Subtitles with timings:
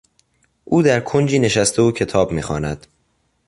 [0.63, 2.87] او درکنجی نشسته و کتاب میخواند.